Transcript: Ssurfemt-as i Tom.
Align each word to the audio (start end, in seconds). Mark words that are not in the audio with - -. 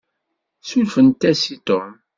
Ssurfemt-as 0.61 1.41
i 1.53 1.55
Tom. 1.67 1.89